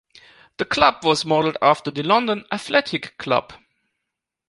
The 0.57 0.65
club 0.65 1.03
was 1.03 1.25
modeled 1.25 1.57
after 1.61 1.91
the 1.91 2.01
London 2.01 2.43
Athletic 2.51 3.19
Club. 3.19 3.53